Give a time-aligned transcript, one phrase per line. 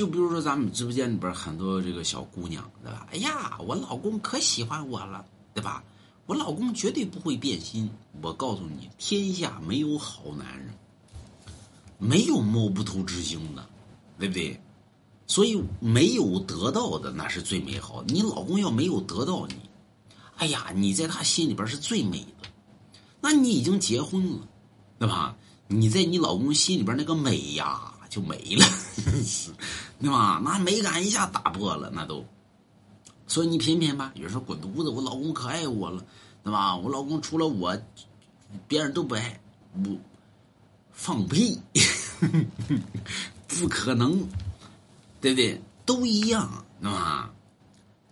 [0.00, 3.06] 就比如说咱们直播间里边很多这个小姑娘，对吧？
[3.12, 5.84] 哎呀，我老公可喜欢我了，对吧？
[6.24, 7.86] 我老公绝对不会变心。
[8.22, 10.68] 我告诉你，天下没有好男人，
[11.98, 13.68] 没有摸不透之心的，
[14.18, 14.58] 对不对？
[15.26, 18.02] 所以没有得到的那是最美好。
[18.08, 19.54] 你老公要没有得到你，
[20.38, 22.48] 哎呀，你在他心里边是最美的。
[23.20, 24.48] 那你已经结婚了，
[24.98, 25.36] 对吧？
[25.68, 27.89] 你在你老公心里边那个美呀。
[28.10, 28.66] 就没了，
[30.02, 30.42] 对吧？
[30.44, 32.26] 那美感一下打破了，那都。
[33.28, 36.04] 所以你品品吧，有时候滚犊子，我老公可爱我了，
[36.42, 36.76] 对吧？
[36.76, 37.80] 我老公除了我，
[38.66, 39.40] 别人都不爱，
[39.72, 39.96] 我
[40.92, 41.60] 放屁，
[43.46, 44.28] 不可能，
[45.20, 45.62] 对不对？
[45.86, 47.30] 都一样，对吧？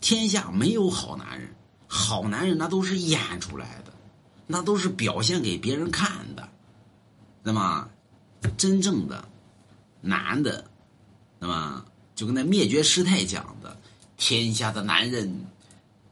[0.00, 1.54] 天下没有好男人，
[1.86, 3.92] 好男人那都是演出来的，
[4.48, 6.48] 那都是表现给别人看的，
[7.44, 7.88] 对吗？
[8.56, 9.24] 真正的。
[10.04, 10.64] 男的，
[11.38, 13.76] 那么就跟那灭绝师太讲的，
[14.18, 15.46] 天下的男人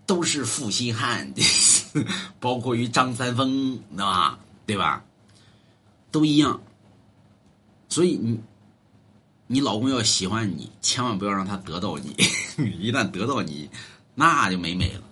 [0.06, 1.32] 都是负心汉，
[2.40, 4.38] 包括于张三丰，对吧？
[4.66, 5.04] 对吧？
[6.10, 6.60] 都一样。
[7.88, 8.40] 所以你，
[9.46, 12.16] 你老公要喜欢你，千万不要让他得到你，
[12.80, 13.68] 一旦得到你，
[14.14, 15.02] 那就没美了。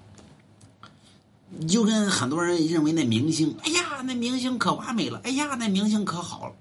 [1.68, 6.54] 就跟很多人认为那明星，哎呀，那明星可完美了，哎呀，那明星可好了。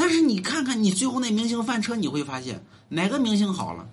[0.00, 3.86] 但是你看看，你最后那明星翻车，你会发现哪个明星好了？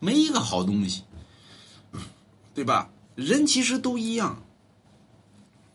[0.00, 1.04] 没一个好东西，
[2.52, 2.90] 对吧？
[3.14, 4.42] 人其实都一样。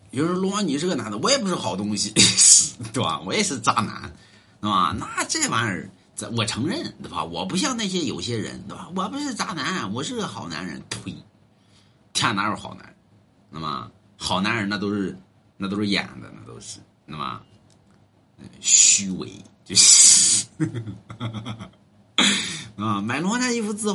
[0.10, 2.14] 有人说龙王你是个男的，我也不是好东西，
[2.92, 3.22] 对吧？
[3.26, 4.14] 我也是渣男，
[4.60, 4.94] 对吧？
[5.00, 5.90] 那这玩意儿，
[6.36, 7.24] 我承认，对吧？
[7.24, 8.92] 我不像那些有些人，对吧？
[8.94, 10.84] 我不是渣男，我是个好男人。
[10.90, 11.16] 呸！
[12.12, 12.96] 天哪有好男人？
[13.50, 15.18] 那么好男人那都是
[15.56, 17.42] 那都是演的，那都是那么
[18.60, 19.32] 虚伪。
[19.64, 19.76] 就
[22.78, 23.90] 啊，买罗那衣服字。